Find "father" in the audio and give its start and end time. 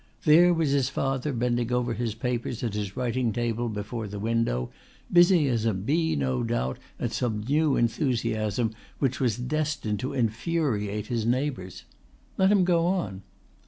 0.89-1.31